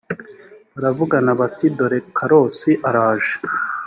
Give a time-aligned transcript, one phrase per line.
[0.73, 3.33] baravugana bati “dore karosi araje”